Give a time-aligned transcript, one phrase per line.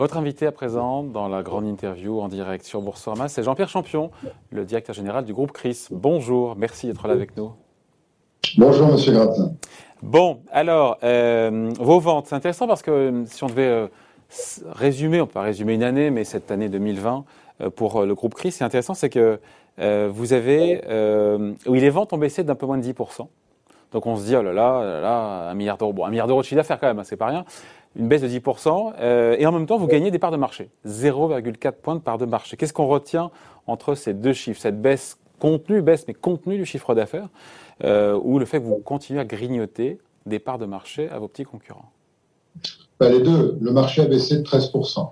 [0.00, 4.10] Votre invité à présent dans la grande interview en direct sur Boursorama, c'est Jean-Pierre Champion,
[4.48, 5.88] le directeur général du groupe CRIS.
[5.90, 7.52] Bonjour, merci d'être là avec nous.
[8.56, 9.52] Bonjour Monsieur Gratin.
[10.02, 13.88] Bon, alors, euh, vos ventes, c'est intéressant parce que euh, si on devait euh,
[14.72, 17.26] résumer, on peut pas résumer une année, mais cette année 2020
[17.76, 19.38] pour le groupe CRIS, c'est intéressant, c'est que
[19.76, 20.80] vous avez,
[21.66, 23.26] oui, les ventes ont baissé d'un peu moins de 10%.
[23.92, 26.10] Donc on se dit, oh là là, oh là, là un milliard d'euros, bon, un
[26.10, 27.44] milliard d'euros de chiffre d'affaires quand même, hein, c'est pas rien
[27.96, 30.70] une baisse de 10%, euh, et en même temps, vous gagnez des parts de marché.
[30.86, 32.56] 0,4 points de parts de marché.
[32.56, 33.30] Qu'est-ce qu'on retient
[33.66, 37.28] entre ces deux chiffres Cette baisse contenue, baisse mais contenue du chiffre d'affaires,
[37.82, 41.28] euh, ou le fait que vous continuez à grignoter des parts de marché à vos
[41.28, 41.90] petits concurrents?
[43.00, 43.58] Bah, Les deux.
[43.60, 45.10] Le marché a baissé de 13%.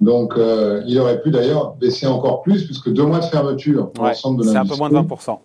[0.00, 4.04] Donc, euh, il aurait pu d'ailleurs baisser encore plus, puisque deux mois de fermeture pour
[4.04, 4.68] l'ensemble de l'industrie.
[4.68, 5.38] C'est un peu moins de 20%.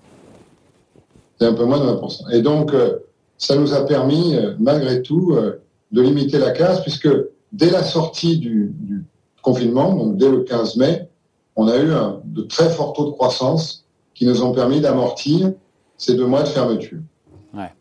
[1.37, 2.33] C'est un peu moins de 20%.
[2.33, 2.71] Et donc,
[3.37, 5.37] ça nous a permis, malgré tout,
[5.95, 7.07] de limiter la casse, puisque
[7.53, 8.73] dès la sortie du,
[9.41, 11.07] confinement, donc dès le 15 mai,
[11.55, 15.53] on a eu un, de très forts taux de croissance qui nous ont permis d'amortir
[15.97, 16.97] ces deux mois de fermeture.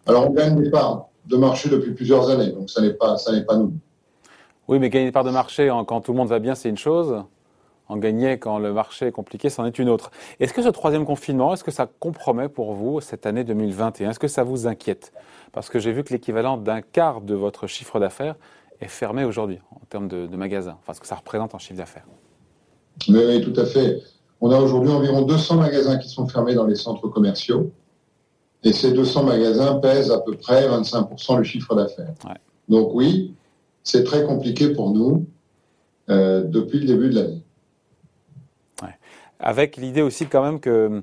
[0.06, 3.32] Alors on gagne des parts de marché depuis plusieurs années, donc ça n'est pas, ça
[3.32, 3.72] n'est pas nous.
[4.68, 6.78] Oui, mais gagner des parts de marché quand tout le monde va bien, c'est une
[6.78, 7.16] chose.
[7.88, 10.10] En gagner quand le marché est compliqué, c'en est une autre.
[10.40, 14.18] Est-ce que ce troisième confinement, est-ce que ça compromet pour vous cette année 2021 Est-ce
[14.18, 15.12] que ça vous inquiète?
[15.52, 18.36] Parce que j'ai vu que l'équivalent d'un quart de votre chiffre d'affaires
[18.80, 22.06] est fermé aujourd'hui en termes de, magasins, enfin ce que ça représente en chiffre d'affaires.
[23.08, 24.00] Oui, tout à fait.
[24.40, 27.70] On a aujourd'hui environ 200 magasins qui sont fermés dans les centres commerciaux.
[28.62, 32.14] Et ces 200 magasins pèsent à peu près 25% du chiffre d'affaires.
[32.68, 33.34] Donc oui,
[33.82, 35.26] c'est très compliqué pour nous
[36.08, 37.43] euh, depuis le début de l'année
[39.44, 41.00] avec l'idée aussi quand même que euh,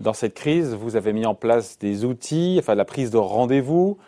[0.00, 3.98] dans cette crise, vous avez mis en place des outils, enfin la prise de rendez-vous.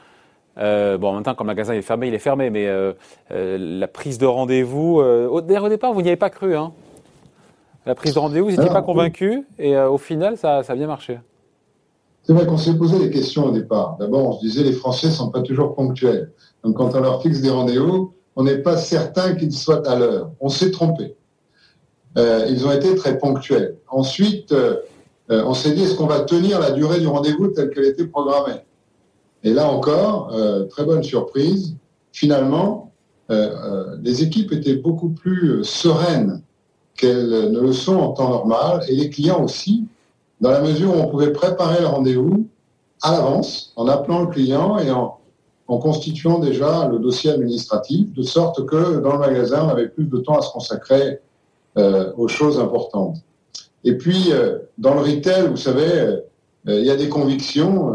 [0.58, 2.92] Euh, bon, en même temps, quand le magasin est fermé, il est fermé, mais euh,
[3.30, 6.56] la prise de rendez-vous, au, départ, vous n'y avez pas cru.
[6.56, 6.72] Hein.
[7.84, 11.18] La prise de rendez-vous, vous n'étiez pas convaincu, et au final, ça, a bien marché.
[12.22, 13.96] C'est vrai qu'on s'est posé des questions au départ.
[13.98, 16.30] D'abord, on se disait les Français ne sont pas toujours ponctuels.
[16.62, 20.30] Donc, quand on leur fixe des rendez-vous, on n'est pas certain qu'ils soient à l'heure.
[20.38, 21.16] On s'est trompé.
[22.18, 23.76] Euh, ils ont été très ponctuels.
[23.88, 24.76] Ensuite, euh,
[25.30, 28.06] euh, on s'est dit, est-ce qu'on va tenir la durée du rendez-vous telle qu'elle était
[28.06, 28.60] programmée?
[29.44, 30.32] Et là encore,
[30.70, 31.74] très bonne surprise,
[32.12, 32.92] finalement,
[33.28, 36.42] les équipes étaient beaucoup plus sereines
[36.96, 39.88] qu'elles ne le sont en temps normal, et les clients aussi,
[40.40, 42.46] dans la mesure où on pouvait préparer le rendez-vous
[43.02, 45.18] à l'avance, en appelant le client et en,
[45.66, 50.04] en constituant déjà le dossier administratif, de sorte que dans le magasin, on avait plus
[50.04, 51.18] de temps à se consacrer
[51.76, 53.16] aux choses importantes.
[53.84, 56.20] Et puis, euh, dans le retail, vous savez, euh,
[56.66, 57.92] il y a des convictions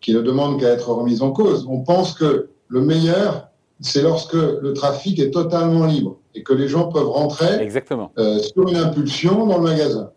[0.00, 1.66] qui ne demandent qu'à être remises en cause.
[1.68, 3.48] On pense que le meilleur,
[3.80, 8.12] c'est lorsque le trafic est totalement libre et que les gens peuvent rentrer Exactement.
[8.16, 10.10] sur une impulsion dans le magasin.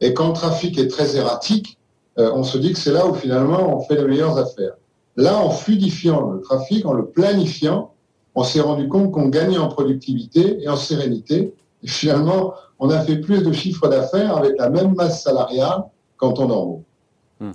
[0.00, 1.78] Et quand le trafic est très erratique,
[2.16, 4.74] on se dit que c'est là où finalement on fait les meilleures affaires.
[5.16, 7.94] Là, en fluidifiant le trafic, en le planifiant,
[8.36, 11.52] on s'est rendu compte qu'on gagnait en productivité et en sérénité
[11.86, 15.84] finalement, on a fait plus de chiffre d'affaires avec la même masse salariale
[16.16, 16.84] qu'en temps normaux.
[17.40, 17.52] Hmm.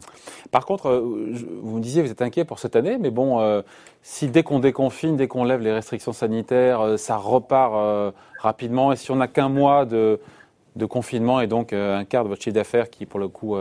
[0.52, 3.62] Par contre, euh, vous me disiez, vous êtes inquiet pour cette année, mais bon, euh,
[4.04, 8.96] si dès qu'on déconfine, dès qu'on lève les restrictions sanitaires, euh, ça repart rapidement, et
[8.96, 10.20] si on n'a qu'un mois de,
[10.88, 13.56] confinement et donc un quart de votre chiffre d'affaires qui, pour le coup,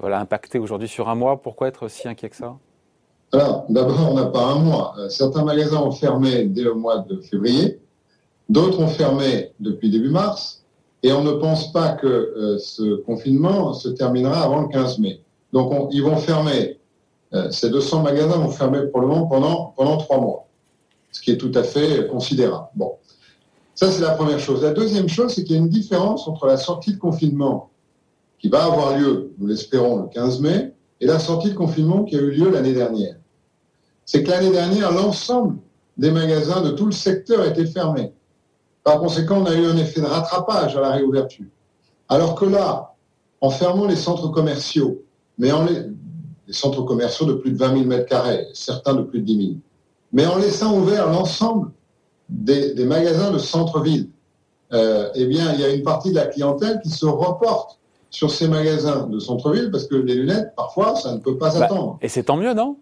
[0.00, 2.56] voilà, impacté aujourd'hui sur un mois, pourquoi être si inquiet que ça?
[3.32, 4.94] Alors, d'abord, on n'a pas un mois.
[5.10, 7.78] Certains magasins ont fermé dès le mois de février.
[8.48, 10.64] D'autres ont fermé depuis début mars
[11.02, 15.20] et on ne pense pas que euh, ce confinement se terminera avant le 15 mai.
[15.52, 16.78] Donc ils vont fermer,
[17.34, 20.46] euh, ces 200 magasins vont fermer pour le moment pendant, pendant trois mois,
[21.12, 22.68] ce qui est tout à fait considérable.
[22.74, 22.92] Bon,
[23.74, 24.62] ça c'est la première chose.
[24.62, 27.70] La deuxième chose, c'est qu'il y a une différence entre la sortie de confinement
[28.38, 32.16] qui va avoir lieu, nous l'espérons, le 15 mai, et la sortie de confinement qui
[32.16, 33.16] a eu lieu l'année dernière.
[34.04, 35.58] C'est que l'année dernière, l'ensemble
[35.96, 38.12] des magasins de tout le secteur étaient fermés.
[38.88, 41.44] Par conséquent, on a eu un effet de rattrapage à la réouverture.
[42.08, 42.94] Alors que là,
[43.42, 45.02] en fermant les centres commerciaux,
[45.36, 49.20] mais en les, centres commerciaux de plus de 20 000 mètres carrés, certains de plus
[49.20, 49.50] de 10 000,
[50.14, 51.70] mais en laissant ouvert l'ensemble
[52.30, 54.08] des, magasins de centre-ville,
[54.72, 58.30] euh, eh bien, il y a une partie de la clientèle qui se reporte sur
[58.30, 61.98] ces magasins de centre-ville parce que les lunettes, parfois, ça ne peut pas bah, s'attendre.
[62.00, 62.78] et c'est tant mieux, non?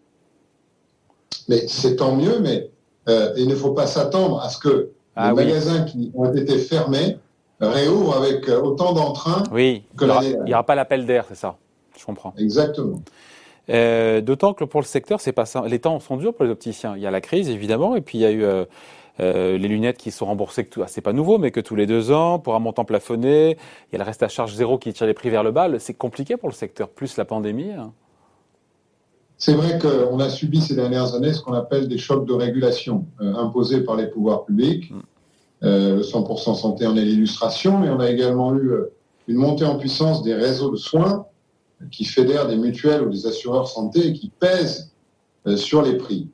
[1.48, 2.70] Mais c'est tant mieux, mais
[3.08, 6.58] euh, il ne faut pas s'attendre à ce que ah, les magasins qui ont été
[6.58, 7.18] fermés
[7.60, 11.56] réouvrent avec euh, autant d'entrain oui, que Il n'y aura pas l'appel d'air, c'est ça.
[11.98, 12.34] Je comprends.
[12.38, 13.00] Exactement.
[13.70, 15.64] Euh, d'autant que pour le secteur, c'est pas ça.
[15.66, 16.94] Les temps sont durs pour les opticiens.
[16.96, 18.64] Il y a la crise, évidemment, et puis il y a eu euh,
[19.56, 22.38] les lunettes qui sont remboursées, ah, c'est pas nouveau, mais que tous les deux ans,
[22.38, 23.56] pour un montant plafonné,
[23.90, 25.68] il y a le reste à charge zéro qui tire les prix vers le bas.
[25.78, 27.72] C'est compliqué pour le secteur, plus la pandémie.
[27.72, 27.92] Hein.
[29.38, 33.04] C'est vrai qu'on a subi ces dernières années ce qu'on appelle des chocs de régulation
[33.20, 34.90] imposés par les pouvoirs publics.
[34.90, 35.00] Mm.
[35.62, 38.70] le 100% santé en est l'illustration, mais on a également eu
[39.28, 41.26] une montée en puissance des réseaux de soins
[41.90, 44.92] qui fédèrent des mutuelles ou des assureurs santé et qui pèsent
[45.46, 46.28] euh, sur les prix.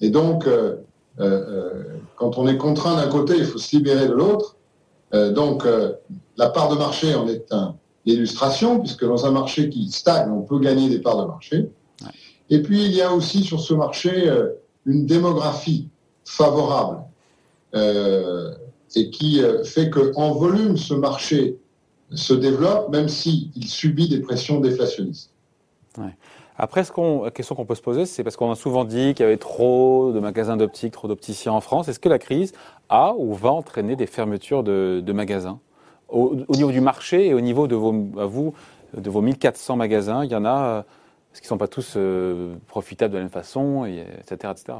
[0.00, 0.76] Et donc, euh,
[1.20, 1.84] euh,
[2.16, 4.56] quand on est contraint d'un côté, il faut se libérer de l'autre.
[5.12, 5.64] donc,
[6.36, 7.72] la part de marché en est une
[8.04, 11.70] illustration, puisque dans un marché qui stagne, on peut gagner des parts de marché.
[12.50, 14.30] Et puis, il y a aussi sur ce marché
[14.84, 15.88] une démographie
[16.24, 16.98] favorable
[17.74, 21.58] et qui fait qu'en volume, ce marché
[22.12, 25.30] se développe, même s'il subit des pressions déflationnistes.
[26.58, 29.26] Après, la question qu'on peut se poser, c'est parce qu'on a souvent dit qu'il y
[29.26, 31.88] avait trop de magasins d'optique, trop d'opticiens en France.
[31.88, 32.52] Est-ce que la crise
[32.88, 35.58] a ou va entraîner des fermetures de, magasins?
[36.08, 40.34] Au, niveau du marché et au niveau de vos, de vos 1400 magasins, il y
[40.34, 40.84] en a,
[41.36, 44.78] est-ce qu'ils ne sont pas tous euh, profitables de la même façon, etc., etc.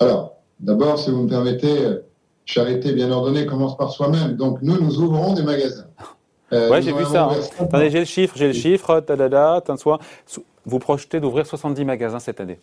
[0.00, 2.04] Alors, d'abord, si vous me permettez, euh,
[2.46, 4.34] charité bien ordonnée commence par soi-même.
[4.34, 5.86] Donc, nous, nous ouvrons des magasins.
[6.52, 7.26] Euh, ouais, j'ai vu ça.
[7.26, 7.36] Hein.
[7.60, 9.04] Attendez, j'ai le chiffre, j'ai le chiffre.
[10.66, 12.58] Vous projetez d'ouvrir 70 magasins cette année.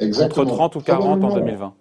[0.00, 0.44] Exactement.
[0.44, 1.72] Entre 30 ou 40 en 2020.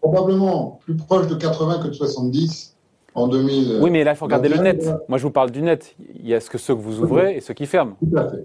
[0.00, 2.74] Probablement plus proche de 80 que de 70
[3.14, 3.78] en 2000.
[3.80, 4.84] Oui, mais là, il faut regarder le net.
[5.06, 5.94] Moi, je vous parle du net.
[6.16, 7.94] Il y a ce que ceux que vous ouvrez et ceux qui ferment.
[8.00, 8.44] Tout à fait.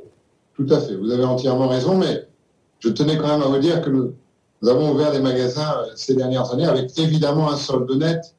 [0.55, 0.95] Tout à fait.
[0.95, 2.27] Vous avez entièrement raison, mais
[2.79, 4.13] je tenais quand même à vous dire que nous,
[4.65, 8.35] avons ouvert des magasins euh, ces dernières années avec évidemment un solde net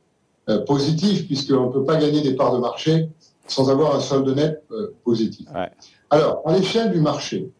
[0.48, 3.08] euh, positif, puisqu'on ne peut pas gagner des parts de marché
[3.46, 5.46] sans avoir un solde net euh, positif.
[6.10, 7.50] Alors, à l'échelle du marché,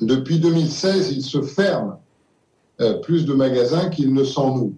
[0.00, 1.98] depuis 2016, il se ferme
[2.80, 4.74] euh, plus de magasins qu'il ne s'en noue.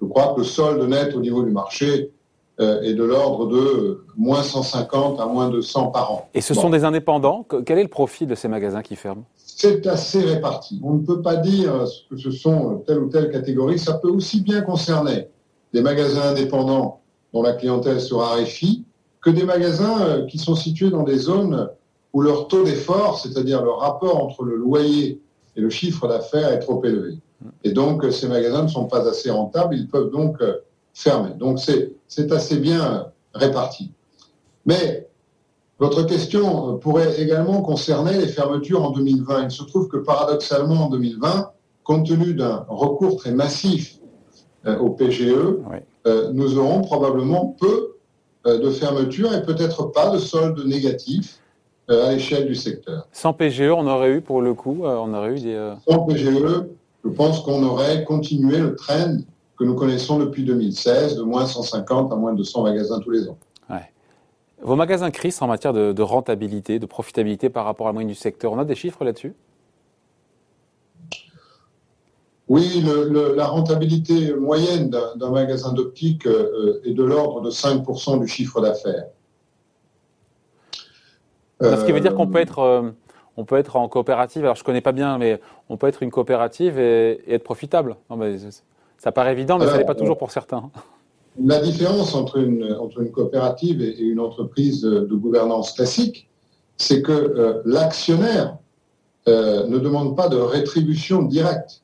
[0.00, 2.10] Je crois que le solde net au niveau du marché
[2.58, 6.28] est de l'ordre de moins 150 à moins de 100 par an.
[6.32, 9.24] Et ce sont des indépendants Quel est le profil de ces magasins qui ferment?
[9.36, 10.80] C'est assez réparti.
[10.84, 11.72] On ne peut pas dire
[12.08, 13.78] que ce sont telle ou telle catégorie.
[13.78, 15.28] Ça peut aussi bien concerner
[15.72, 17.00] des magasins indépendants
[17.32, 18.84] dont la clientèle sera réfie,
[19.20, 21.70] que des magasins euh, qui sont situés dans des zones
[22.12, 25.20] où leur taux d'effort, c'est-à-dire le rapport entre le loyer
[25.56, 27.18] et le chiffre d'affaires est trop élevé.
[27.64, 30.36] Et donc, euh, ces magasins ne sont pas assez rentables, ils peuvent donc
[30.92, 31.34] euh, fermer.
[31.38, 33.92] Donc, c'est assez bien réparti.
[34.66, 35.08] Mais
[35.78, 39.44] votre question pourrait également concerner les fermetures en 2020.
[39.44, 41.50] Il se trouve que paradoxalement, en 2020,
[41.82, 43.98] compte tenu d'un recours très massif
[44.64, 45.58] au PGE,
[46.32, 47.92] nous aurons probablement peu
[48.44, 51.38] euh, de fermeture et peut-être pas de solde négatif
[51.90, 53.06] euh, à l'échelle du secteur.
[53.12, 55.74] Sans PGE, on aurait eu pour le coup, euh, on aurait eu des...
[55.88, 56.64] Sans PGE,
[57.04, 59.18] je pense qu'on aurait continué le trend
[59.58, 63.28] que nous connaissons depuis 2016, de moins 150 à moins de 100 magasins tous les
[63.28, 63.38] ans.
[64.64, 68.08] Vos magasins Chris en matière de, de, rentabilité, de profitabilité par rapport à la moyenne
[68.08, 69.34] du secteur, on a des chiffres là-dessus?
[72.48, 72.84] Oui,
[73.34, 79.06] la rentabilité moyenne d'un magasin d'optique euh, est de l'ordre de 5% du chiffre d'affaires.
[81.60, 82.90] Ce qui veut dire qu'on peut être, euh,
[83.36, 84.42] on peut être en coopérative.
[84.42, 87.96] Alors je connais pas bien, mais on peut être une coopérative et, être profitable.
[89.02, 90.70] Ça paraît évident, mais ça n'est pas toujours pour certains.
[91.42, 96.28] La différence entre une, entre une coopérative et, une entreprise de, gouvernance classique,
[96.76, 98.58] c'est que euh, l'actionnaire
[99.26, 101.82] ne demande pas de rétribution directe.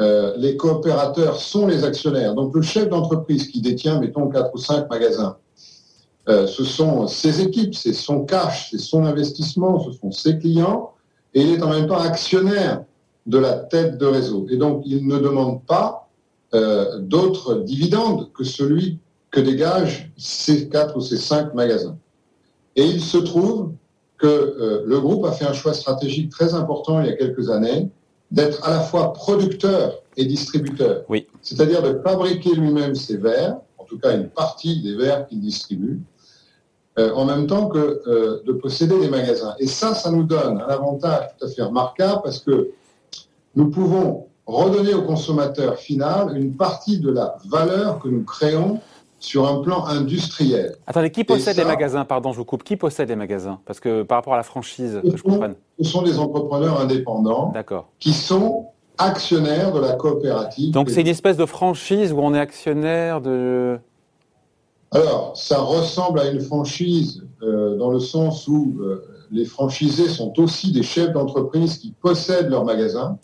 [0.00, 2.34] Euh, les coopérateurs sont les actionnaires.
[2.34, 5.36] Donc le chef d'entreprise qui détient, mettons, quatre ou cinq magasins,
[6.28, 10.92] euh, ce sont ses équipes, c'est son cash, c'est son investissement, ce sont ses clients,
[11.34, 12.84] et il est en même temps actionnaire
[13.26, 14.46] de la tête de réseau.
[14.50, 16.07] Et donc il ne demande pas
[16.54, 18.98] euh, d'autres dividendes que celui
[19.30, 21.98] que dégagent ces quatre ou ces cinq magasins.
[22.76, 23.72] Et il se trouve
[24.16, 27.88] que le groupe a fait un choix stratégique très important il y a quelques années,
[28.30, 31.04] d'être à la fois producteur et distributeur.
[31.08, 31.26] Oui.
[31.42, 36.00] C'est-à-dire de fabriquer lui-même ses verres, en tout cas une partie des verres qu'il distribue,
[36.98, 39.54] euh, en même temps que euh, de posséder des magasins.
[39.60, 42.70] Et ça, ça nous donne un avantage tout à fait remarquable parce que
[43.54, 48.80] nous pouvons redonner au consommateur final une partie de la valeur que nous créons
[49.20, 50.76] sur un plan industriel.
[50.86, 52.04] Attendez, qui possède les magasins?
[52.04, 52.62] Pardon, je vous coupe.
[52.62, 53.58] Qui possède les magasins?
[53.66, 55.54] Parce que par rapport à la franchise, que je comprenne.
[55.80, 57.52] Ce sont des entrepreneurs indépendants
[57.98, 60.72] qui sont actionnaires de la coopérative.
[60.72, 63.78] Donc c'est une espèce de franchise où on est actionnaire de...
[64.90, 70.32] Alors, ça ressemble à une franchise euh, dans le sens où euh, les franchisés sont
[70.40, 73.18] aussi des chefs d'entreprise qui possèdent leurs magasins.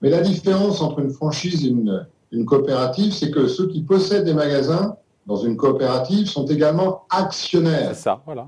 [0.00, 4.24] Mais la différence entre une franchise et une une coopérative, c'est que ceux qui possèdent
[4.24, 7.92] des magasins dans une coopérative sont également actionnaires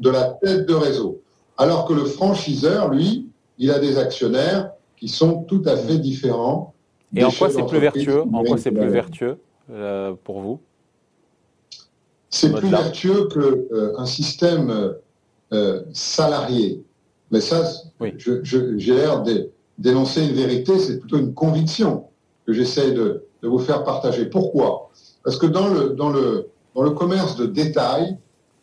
[0.01, 1.21] de la tête de réseau.
[1.59, 3.29] Alors que le franchiseur, lui,
[3.59, 6.75] il a des actionnaires qui sont tout à fait différents.
[7.15, 9.39] Et en quoi c'est plus vertueux En quoi c'est plus vertueux
[10.25, 10.61] pour vous?
[12.31, 14.95] C'est plus vertueux qu'un euh, système
[15.53, 16.83] euh, salarié.
[17.31, 17.63] Mais ça,
[18.01, 22.07] j'ai l'air de dénoncer une vérité, c'est plutôt une conviction
[22.47, 24.27] que j'essaie de, vous faire partager.
[24.27, 24.91] Pourquoi?
[25.25, 28.17] Parce que dans le, commerce de détail,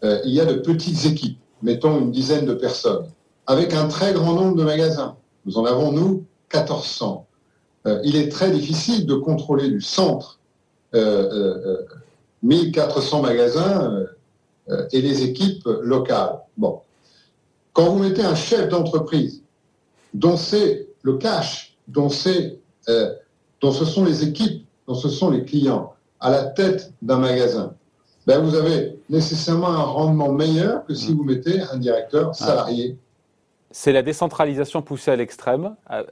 [0.03, 3.05] euh, il y a de petites équipes, mettons une dizaine de personnes,
[3.45, 5.17] avec un très grand nombre de magasins.
[5.45, 6.23] Nous en avons, nous,
[6.53, 7.25] 1400.
[7.87, 10.39] Euh, il est très difficile de contrôler du centre
[12.41, 14.05] 1400 magasins
[14.91, 16.39] et les équipes locales.
[17.73, 19.43] Quand vous mettez un chef d'entreprise
[20.13, 23.13] dont c'est le cash, dont, c'est, euh,
[23.61, 27.73] dont ce sont les équipes, dont ce sont les clients, à la tête d'un magasin,
[28.27, 32.97] ben vous avez nécessairement un rendement meilleur que si vous mettez un directeur salarié.
[33.71, 36.03] C'est la décentralisation poussée à l'extrême, euh,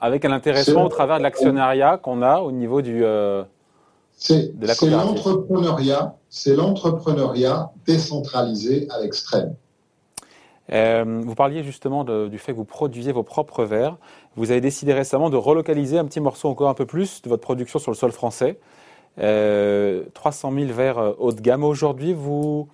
[0.00, 3.42] avec un intéressement au travers de l'actionnariat qu'on a au niveau du, euh,
[4.28, 9.54] de la C'est l'entrepreneuriat, c'est l'entrepreneuriat décentralisé à l'extrême.
[10.72, 13.96] Euh, vous parliez justement du fait que vous produisez vos propres verres.
[14.36, 17.42] Vous avez décidé récemment de relocaliser un petit morceau encore un peu plus de votre
[17.42, 18.58] production sur le sol français.
[19.16, 21.64] 300 euh, 000 verres euh, haut de gamme.
[21.64, 22.68] Aujourd'hui, vous,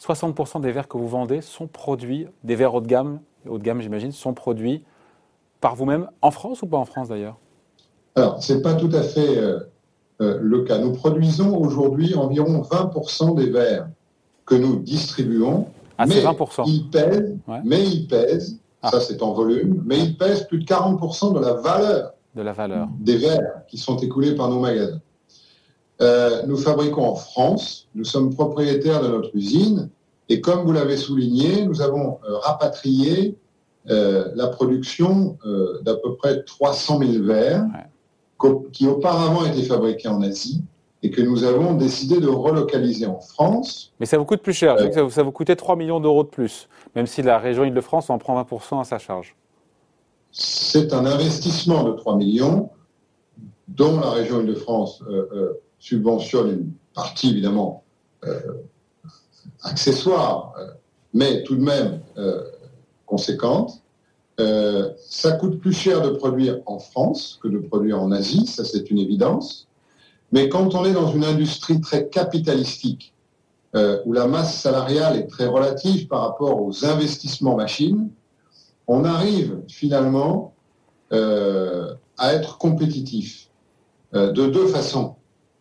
[0.00, 3.62] 60% des verres que vous vendez sont produits, des verres haut de gamme, haut de
[3.62, 4.84] gamme j'imagine, sont produits
[5.60, 7.36] par vous-même en France ou pas en France d'ailleurs?
[8.16, 9.40] Alors, ce n'est pas tout à fait
[10.18, 10.78] le cas.
[10.78, 13.88] Nous produisons aujourd'hui environ 20% des verres
[14.44, 15.68] que nous distribuons
[15.98, 16.62] ah, mais 20%.
[16.66, 18.90] Il pèse, mais il pèse, ah.
[18.90, 22.52] ça c'est en volume, mais il pèse plus de 40% de la valeur, de la
[22.52, 25.00] valeur des verres qui sont écoulés par nos magasins.
[26.00, 29.90] Euh, nous fabriquons en France, nous sommes propriétaires de notre usine,
[30.28, 33.36] et comme vous l'avez souligné, nous avons euh, rapatrié
[33.90, 35.38] euh, la production
[35.82, 37.66] d'à peu près 300 000 verres
[38.72, 40.62] qui auparavant étaient fabriqués en Asie
[41.02, 43.92] et que nous avons décidé de relocaliser en France.
[44.00, 44.76] Mais ça vous coûte plus cher.
[44.78, 48.18] Euh, ça, vous coûtait 3 millions d'euros de plus, même si la région Île-de-France en
[48.18, 49.36] prend 20% à sa charge.
[50.32, 52.70] C'est un investissement de 3 millions
[53.68, 57.84] dont la région Île-de-France euh, euh, subventionne une partie évidemment
[59.62, 60.52] accessoire,
[61.14, 62.00] mais tout de même
[63.06, 63.80] conséquente.
[64.36, 68.90] ça coûte plus cher de produire en France que de produire en Asie, ça c'est
[68.90, 69.67] une évidence.
[70.32, 73.14] Mais quand on est dans une industrie très capitalistique,
[73.74, 78.08] euh, où la masse salariale est très relative par rapport aux investissements machines,
[78.86, 80.54] on arrive finalement
[81.12, 83.50] euh, à être compétitif
[84.14, 85.16] euh, de deux façons.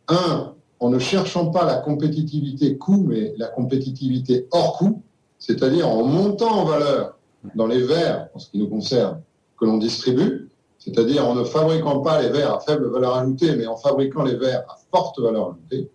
[0.07, 5.01] Un, en ne cherchant pas la compétitivité coût, mais la compétitivité hors coût,
[5.37, 7.17] c'est-à-dire en montant en valeur
[7.55, 9.21] dans les verres, en ce qui nous concerne,
[9.59, 10.46] que l'on distribue,
[10.79, 14.35] c'est-à-dire en ne fabriquant pas les verres à faible valeur ajoutée, mais en fabriquant les
[14.35, 15.89] verres à forte valeur ajoutée.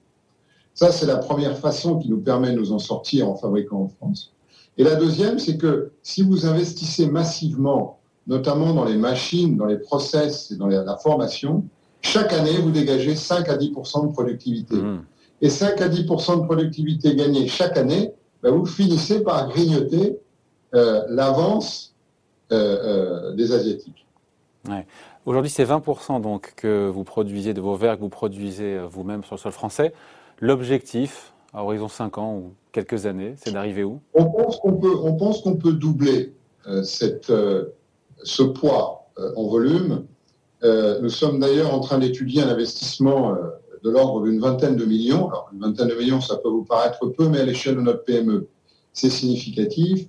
[0.74, 3.88] Ça, c'est la première façon qui nous permet de nous en sortir en fabriquant en
[3.88, 4.32] France.
[4.78, 9.78] Et la deuxième, c'est que si vous investissez massivement, notamment dans les machines, dans les
[9.78, 11.64] process et dans la formation,
[12.00, 14.76] chaque année, vous dégagez 5 à 10% de productivité.
[14.76, 15.04] Mmh.
[15.42, 18.12] Et 5 à 10% de productivité gagnée chaque année,
[18.42, 20.18] ben, vous finissez par grignoter
[20.74, 21.94] euh, l'avance
[22.50, 22.56] euh,
[23.30, 24.06] euh, des Asiatiques.
[25.26, 29.24] Aujourd'hui, c'est 20% donc que vous produisez de vos verres que vous produisez euh, vous-même
[29.24, 29.92] sur le sol français.
[30.40, 34.00] L'objectif, à horizon 5 ans ou quelques années, c'est d'arriver où?
[34.14, 36.34] On pense qu'on peut, on pense qu'on peut doubler
[36.66, 37.74] euh, cette, euh,
[38.22, 38.98] ce poids
[39.36, 40.06] en volume.
[40.64, 43.36] nous sommes d'ailleurs en train d'étudier un investissement
[43.84, 45.28] de l'ordre d'une vingtaine de millions.
[45.28, 48.04] Alors, une vingtaine de millions, ça peut vous paraître peu, mais à l'échelle de notre
[48.04, 48.48] PME,
[48.94, 50.08] c'est significatif.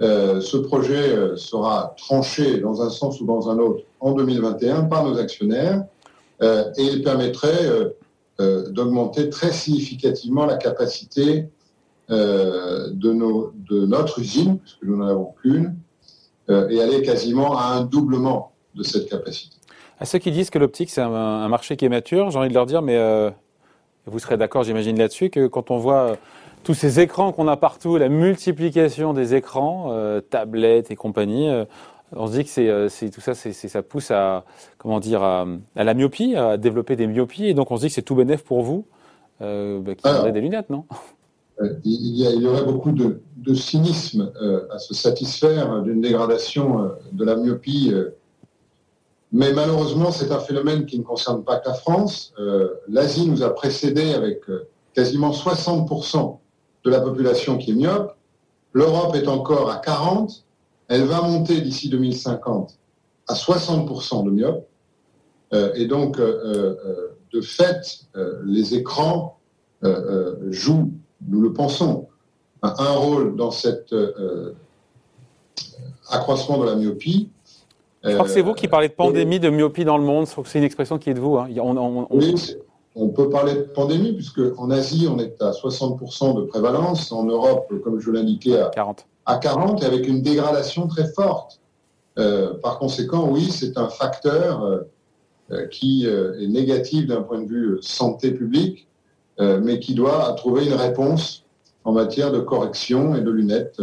[0.00, 4.84] Euh, ce projet euh, sera tranché dans un sens ou dans un autre en 2021
[4.84, 5.84] par nos actionnaires
[6.42, 7.68] euh, et il permettrait
[8.70, 11.50] d'augmenter très significativement la capacité
[12.08, 15.76] de, nos, de notre usine, puisque nous n'en avons qu'une,
[16.48, 19.56] et aller quasiment à un doublement de cette capacité.
[19.98, 22.54] À ceux qui disent que l'optique, c'est un, marché qui est mature, j'ai envie de
[22.54, 22.98] leur dire, mais
[24.06, 26.16] vous serez d'accord, j'imagine, là-dessus, que quand on voit
[26.62, 31.64] tous ces écrans qu'on a partout, la multiplication des écrans, euh, tablettes et compagnie, euh,
[32.12, 34.44] on se dit que c'est, euh, tout ça, c'est, ça pousse à
[34.78, 37.94] comment dire à, la myopie, à développer des myopies, et donc on se dit que
[37.94, 38.86] c'est tout bénéf pour vous,
[39.40, 40.84] bah, qui aurez des lunettes, non?
[41.84, 44.32] il y, il y, aurait beaucoup de, de cynisme
[44.70, 47.92] à se satisfaire d'une dégradation de la myopie
[49.32, 52.34] mais malheureusement, c'est un phénomène qui ne concerne pas que la France.
[52.88, 54.40] L'Asie nous a précédés avec
[54.94, 56.40] quasiment 60%
[56.84, 58.16] de la population qui est myope.
[58.72, 60.44] L'Europe est encore à 40.
[60.88, 62.76] Elle va monter d'ici 2050
[63.28, 64.66] à 60% de myopes.
[65.52, 68.06] et donc, de fait,
[68.44, 69.38] les écrans
[70.48, 70.92] jouent,
[71.28, 72.08] nous le pensons,
[72.62, 73.94] un rôle dans cet
[76.08, 77.30] accroissement de la myopie.
[78.02, 80.26] Je crois que c'est vous qui parlez de pandémie de myopie dans le monde.
[80.26, 81.36] Je crois que c'est une expression qui est de vous.
[81.36, 81.48] Hein.
[81.58, 82.34] On, Oui,
[82.96, 87.12] on peut parler de pandémie, puisque en Asie, on est à 60% de prévalence.
[87.12, 89.06] En Europe, comme je l'indiquais, à 40.
[89.26, 91.60] à 40, et avec une dégradation très forte.
[92.18, 94.80] Euh, par conséquent, oui, c'est un facteur euh,
[95.52, 98.86] euh, qui est négatif d'un point de vue santé publique,
[99.38, 101.44] mais qui doit trouver une réponse
[101.84, 103.80] en matière de correction et de lunettes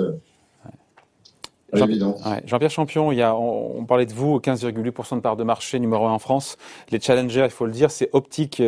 [1.73, 6.05] Jean-Pierre Champion, il y a, on, parlait de vous, 15,8% de part de marché numéro
[6.05, 6.57] 1 en France.
[6.91, 8.61] Les challengers, il faut le dire, c'est Optique 2000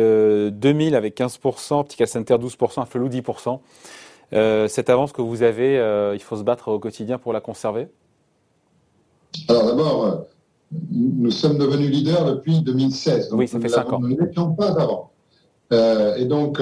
[0.94, 3.58] euh, avec 15%, Optical Center 12%, Flou 10%.
[4.32, 7.40] Euh, cette avance que vous avez, euh, il faut se battre au quotidien pour la
[7.40, 7.88] conserver?
[9.48, 10.26] Alors d'abord,
[10.90, 13.30] nous sommes devenus leaders depuis 2016.
[13.32, 14.00] oui, ça fait 5 ans.
[14.00, 15.10] Nous n'étions pas avant.
[15.70, 16.60] et donc,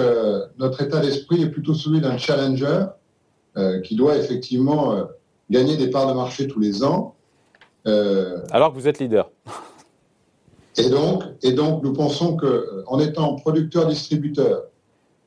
[0.58, 2.86] notre état d'esprit est plutôt celui d'un challenger
[3.82, 5.08] qui doit effectivement
[5.50, 7.14] gagner des parts de marché tous les ans.
[7.86, 9.30] Euh, Alors que vous êtes leader.
[10.76, 14.64] et donc, et donc, nous pensons que, euh, étant producteur-distributeur,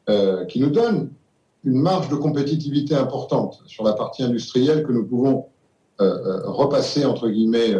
[0.10, 1.12] euh, qui nous donne
[1.64, 5.46] une marge de compétitivité importante sur la partie industrielle que nous pouvons
[6.00, 7.76] repasser entre guillemets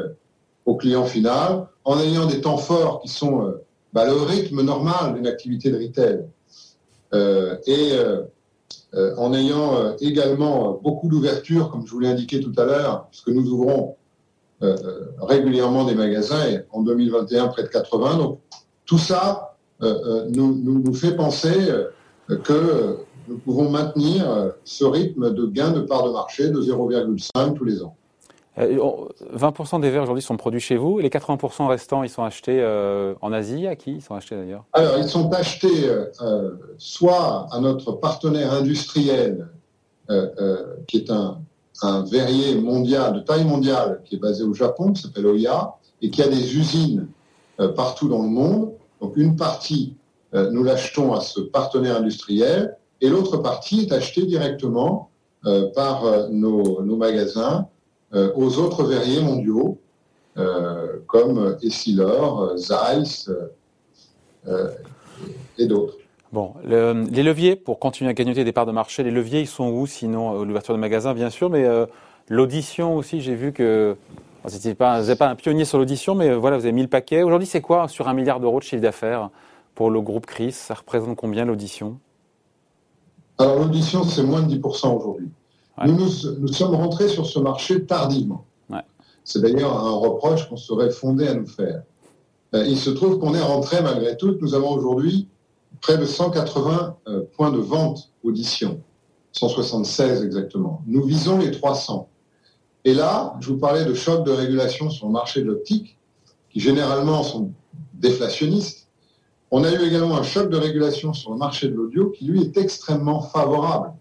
[0.68, 3.52] au client final, en ayant des temps forts qui sont
[3.94, 6.28] bah, le rythme normal d'une activité de retail.
[7.66, 7.94] et
[8.94, 12.66] euh, en ayant euh, également euh, beaucoup d'ouverture, comme je vous l'ai indiqué tout à
[12.66, 13.96] l'heure, puisque nous ouvrons
[15.20, 18.18] régulièrement des magasins, et en 2021 près de 80.
[18.18, 18.40] Donc
[18.86, 21.56] tout ça nous, nous, fait penser
[22.28, 27.64] que nous pouvons maintenir ce rythme de gain de part de marché de 0,5 tous
[27.66, 27.96] les ans.
[28.58, 31.00] 20% euh, des verres aujourd'hui sont produits chez vous.
[31.00, 33.68] Et les 80% restants, ils sont achetés euh, en Asie.
[33.68, 34.66] À qui ils sont achetés d'ailleurs?
[34.74, 39.48] Alors, ils sont achetés euh, soit à notre partenaire industriel,
[40.88, 41.40] qui est un,
[42.12, 46.22] verrier mondial, de taille mondiale, qui est basé au Japon, qui s'appelle Oya, et qui
[46.22, 47.08] a des usines
[47.78, 48.74] partout dans le monde.
[49.00, 49.96] Donc, une partie,
[50.34, 55.10] nous l'achetons à ce partenaire industriel, et l'autre partie est achetée directement
[55.74, 57.70] par nos magasins
[58.14, 59.78] euh, aux autres verriers mondiaux,
[60.38, 63.30] euh, comme Essilor, Zeiss
[64.48, 64.70] euh,
[65.58, 65.98] et d'autres.
[66.34, 69.68] Bon, les leviers pour continuer à gagner des parts de marché, les leviers, ils sont
[69.70, 71.66] où sinon L'ouverture de magasins, bien sûr, mais
[72.30, 73.98] l'audition aussi, j'ai vu que
[74.46, 77.24] vous n'êtes pas, pas, un pionnier sur l'audition, mais voilà, vous avez mis le paquet.
[77.24, 79.30] Aujourd'hui, c'est quoi sur un milliard d'euros de chiffre d'affaires
[79.76, 82.00] pour le groupe CRIS Ça représente combien l'audition?
[83.38, 85.30] Alors, l'audition, c'est moins de 10% aujourd'hui.
[85.86, 88.46] Nous, nous, sommes rentrés sur ce marché tardivement.
[89.24, 91.84] C'est d'ailleurs un reproche qu'on serait fondé à nous faire.
[92.56, 94.36] Euh, il se trouve qu'on est rentré malgré tout.
[94.42, 95.28] Nous avons aujourd'hui
[95.80, 98.82] près de 180 euh, points de vente audition,
[99.32, 100.82] 176 exactement.
[100.88, 102.10] Nous visons les 300.
[102.84, 105.98] Et là, je vous parlais de chocs de régulation sur le marché de l'optique,
[106.50, 107.52] qui généralement sont
[107.94, 108.88] déflationnistes.
[109.52, 112.42] On a eu également un choc de régulation sur le marché de l'audio qui, lui,
[112.42, 113.94] est extrêmement favorable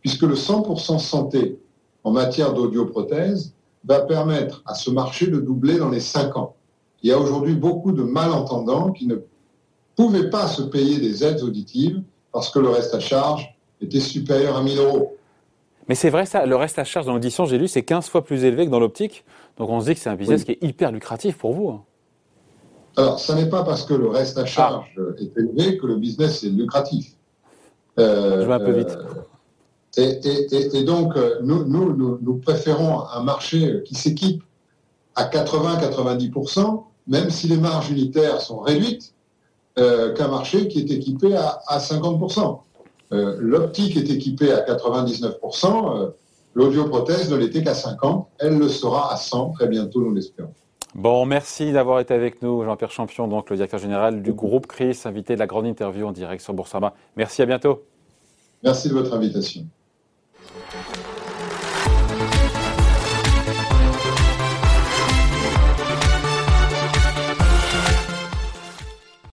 [0.00, 1.58] puisque le 100% santé
[2.04, 6.54] en matière d'audioprothèse va permettre à ce marché de doubler dans les 5 ans.
[7.02, 9.16] Il y a aujourd'hui beaucoup de malentendants qui ne
[9.96, 14.56] pouvaient pas se payer des aides auditives parce que le reste à charge était supérieur
[14.56, 15.16] à 1000 euros.
[15.88, 18.22] Mais c'est vrai, ça, le reste à charge dans l'audition, j'ai lu, c'est 15 fois
[18.22, 19.24] plus élevé que dans l'optique.
[19.56, 21.70] Donc on se dit que c'est un business qui est hyper lucratif pour vous.
[21.70, 21.82] Hein.
[22.96, 25.00] Alors, ça n'est pas parce que le reste à charge ah.
[25.18, 27.14] est élevé que le business est lucratif.
[27.98, 28.90] Euh, Je vais un peu vite.
[28.90, 29.22] Euh,
[29.96, 34.42] et, donc, euh, nous, nous, nous, préférons un marché qui s'équipe
[35.16, 39.14] à 80-90%, même si les marges unitaires sont réduites,
[39.78, 42.60] euh, qu'un marché qui est équipé à, 50%.
[43.12, 46.12] Euh, l'optique est équipée à 99%,
[46.54, 50.52] l'audioprothèse ne l'était qu'à 50%, elle le sera à 100% très bientôt, nous l'espérons.
[50.94, 55.02] Bon, merci d'avoir été avec nous, Jean-Pierre Champion, donc le directeur général du groupe CRIS,
[55.04, 56.94] invité de la grande interview en direct sur Boursorama.
[57.16, 57.84] Merci, à bientôt.
[58.62, 59.66] Merci de votre invitation.
[60.52, 60.99] Thank you.